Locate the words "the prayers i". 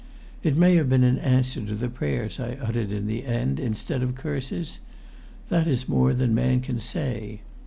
1.75-2.53